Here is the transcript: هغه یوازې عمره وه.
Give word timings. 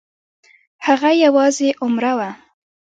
هغه 0.85 1.09
یوازې 1.23 1.69
عمره 1.83 2.13
وه. 2.17 2.29